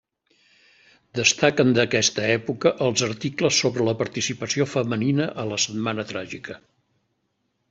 [1.19, 6.59] Destaquen d'aquesta època els articles sobre la participació femenina a la Setmana Tràgica.